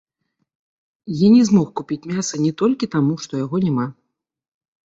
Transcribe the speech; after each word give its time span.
Я 1.19 1.27
не 1.35 1.43
змог 1.51 1.67
купіць 1.81 2.09
мяса 2.13 2.35
не 2.47 2.51
толькі 2.63 2.91
таму, 2.97 3.13
што 3.27 3.33
яго 3.45 3.57
няма. 3.67 3.87